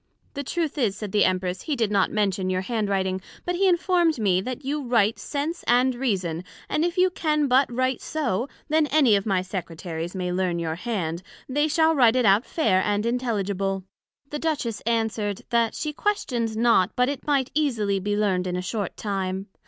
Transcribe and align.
The 0.33 0.43
truth 0.43 0.79
is, 0.79 0.95
said 0.97 1.11
the 1.11 1.25
Empress, 1.25 1.61
he 1.61 1.75
did 1.75 1.91
not 1.91 2.09
mention 2.09 2.49
your 2.49 2.61
hand 2.61 2.89
writing; 2.89 3.21
but 3.45 3.53
he 3.53 3.67
informed 3.67 4.17
me, 4.17 4.41
that 4.41 4.65
you 4.65 4.81
writ 4.81 5.19
Sense 5.19 5.61
and 5.67 5.93
Reason, 5.93 6.43
and 6.67 6.83
if 6.83 6.97
you 6.97 7.11
can 7.11 7.47
but 7.47 7.71
write 7.71 8.01
so, 8.01 8.49
that 8.67 8.91
any 8.91 9.15
of 9.15 9.27
my 9.27 9.43
Secretaries 9.43 10.15
may 10.15 10.31
learn 10.31 10.57
your 10.57 10.73
hand, 10.73 11.21
they 11.47 11.67
shall 11.67 11.93
write 11.93 12.15
it 12.15 12.25
out 12.25 12.47
fair 12.47 12.81
and 12.83 13.05
intelligible. 13.05 13.83
The 14.31 14.39
Duchess 14.39 14.81
answered, 14.87 15.43
That 15.51 15.75
she 15.75 15.93
questioned 15.93 16.57
not 16.57 16.95
but 16.95 17.07
it 17.07 17.27
might 17.27 17.51
easily 17.53 17.99
be 17.99 18.17
learned 18.17 18.47
in 18.47 18.55
a 18.55 18.61
short 18.63 18.97
time. 18.97 19.45